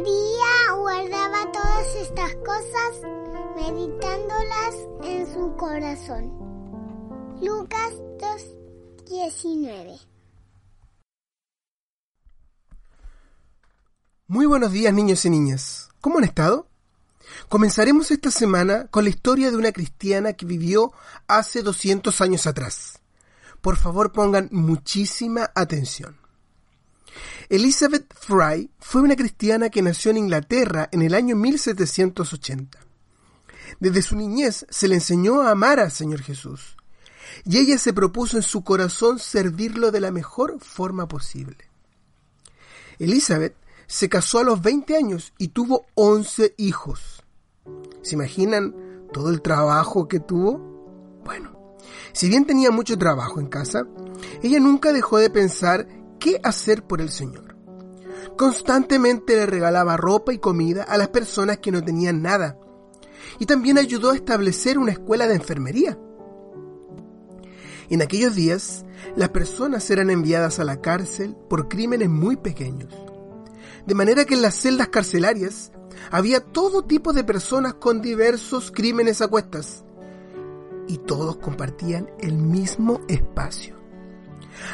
[0.00, 3.02] María guardaba todas estas cosas
[3.54, 6.32] meditándolas en su corazón.
[7.42, 7.92] Lucas
[9.06, 10.00] 2.19
[14.26, 15.90] Muy buenos días niños y niñas.
[16.00, 16.66] ¿Cómo han estado?
[17.50, 20.94] Comenzaremos esta semana con la historia de una cristiana que vivió
[21.28, 23.00] hace 200 años atrás.
[23.60, 26.19] Por favor pongan muchísima atención.
[27.48, 32.78] Elizabeth Fry fue una cristiana que nació en Inglaterra en el año 1780.
[33.78, 36.76] Desde su niñez se le enseñó a amar al Señor Jesús,
[37.44, 41.70] y ella se propuso en su corazón servirlo de la mejor forma posible.
[42.98, 43.56] Elizabeth
[43.86, 47.22] se casó a los 20 años y tuvo 11 hijos.
[48.02, 48.74] ¿Se imaginan
[49.12, 50.58] todo el trabajo que tuvo?
[51.24, 51.76] Bueno,
[52.12, 53.86] si bien tenía mucho trabajo en casa,
[54.42, 55.88] ella nunca dejó de pensar
[56.20, 57.56] qué hacer por el Señor.
[58.36, 62.58] Constantemente le regalaba ropa y comida a las personas que no tenían nada.
[63.38, 65.98] Y también ayudó a establecer una escuela de enfermería.
[67.88, 68.84] En aquellos días,
[69.16, 72.94] las personas eran enviadas a la cárcel por crímenes muy pequeños.
[73.86, 75.72] De manera que en las celdas carcelarias
[76.10, 79.84] había todo tipo de personas con diversos crímenes a cuestas.
[80.86, 83.79] Y todos compartían el mismo espacio.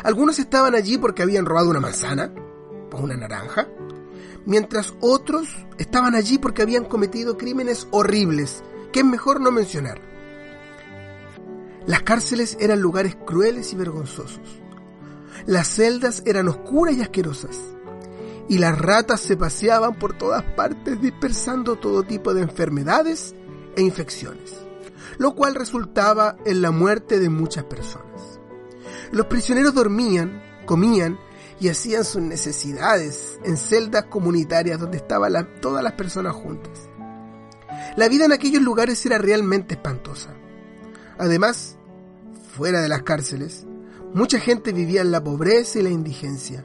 [0.02, 2.32] Algunos estaban allí porque habían robado una manzana
[2.92, 3.68] o una naranja,
[4.44, 10.00] mientras otros estaban allí porque habían cometido crímenes horribles, que es mejor no mencionar.
[11.86, 14.60] Las cárceles eran lugares crueles y vergonzosos.
[15.46, 17.58] Las celdas eran oscuras y asquerosas
[18.48, 23.34] y las ratas se paseaban por todas partes dispersando todo tipo de enfermedades
[23.76, 24.54] e infecciones,
[25.18, 28.05] lo cual resultaba en la muerte de muchas personas.
[29.12, 31.18] Los prisioneros dormían, comían
[31.60, 36.88] y hacían sus necesidades en celdas comunitarias donde estaban todas las personas juntas.
[37.96, 40.34] La vida en aquellos lugares era realmente espantosa.
[41.18, 41.76] Además,
[42.54, 43.66] fuera de las cárceles,
[44.12, 46.64] mucha gente vivía en la pobreza y la indigencia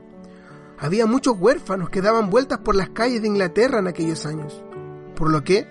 [0.81, 4.63] había muchos huérfanos que daban vueltas por las calles de Inglaterra en aquellos años,
[5.15, 5.67] por lo que,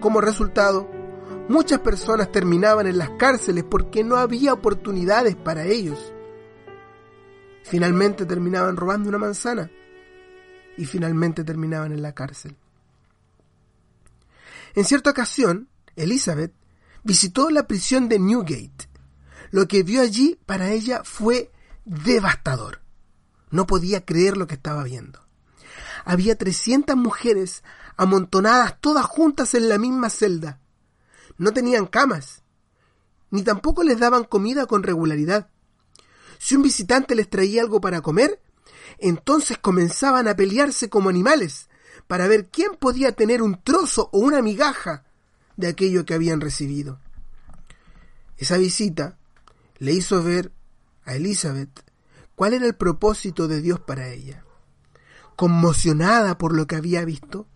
[0.00, 0.86] como resultado,
[1.48, 6.12] muchas personas terminaban en las cárceles porque no había oportunidades para ellos.
[7.64, 9.70] Finalmente terminaban robando una manzana
[10.76, 12.56] y finalmente terminaban en la cárcel.
[14.74, 16.52] En cierta ocasión, Elizabeth
[17.02, 18.88] visitó la prisión de Newgate.
[19.50, 21.50] Lo que vio allí para ella fue
[21.84, 22.80] devastador.
[23.50, 25.20] No podía creer lo que estaba viendo.
[26.04, 27.64] Había 300 mujeres
[27.96, 30.60] amontonadas todas juntas en la misma celda.
[31.38, 32.42] No tenían camas,
[33.30, 35.48] ni tampoco les daban comida con regularidad.
[36.38, 38.40] Si un visitante les traía algo para comer,
[38.98, 41.68] entonces comenzaban a pelearse como animales
[42.06, 45.04] para ver quién podía tener un trozo o una migaja
[45.56, 47.00] de aquello que habían recibido.
[48.36, 49.18] Esa visita
[49.78, 50.52] le hizo ver
[51.04, 51.84] a Elizabeth
[52.34, 54.44] cuál era el propósito de Dios para ella.
[55.36, 57.46] Conmocionada por lo que había visto,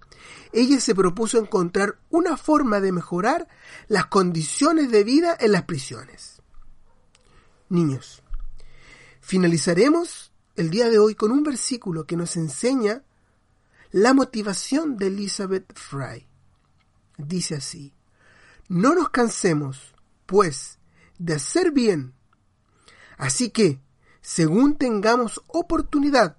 [0.52, 3.48] ella se propuso encontrar una forma de mejorar
[3.88, 6.42] las condiciones de vida en las prisiones.
[7.68, 8.22] Niños,
[9.20, 13.02] finalizaremos el día de hoy con un versículo que nos enseña
[13.90, 16.26] la motivación de Elizabeth Fry.
[17.16, 17.94] Dice así,
[18.68, 19.94] no nos cansemos,
[20.26, 20.78] pues,
[21.18, 22.14] de hacer bien.
[23.18, 23.80] Así que,
[24.20, 26.38] según tengamos oportunidad,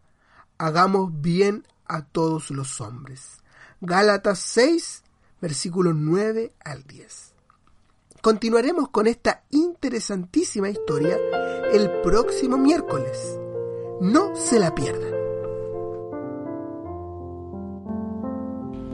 [0.58, 3.43] hagamos bien a todos los hombres.
[3.86, 5.04] Gálatas 6,
[5.42, 7.34] versículos 9 al 10.
[8.22, 11.18] Continuaremos con esta interesantísima historia
[11.74, 13.38] el próximo miércoles.
[14.00, 15.12] No se la pierdan.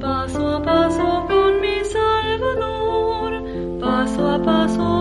[0.01, 4.98] Paso a paso con mi Salvador, paso a paso.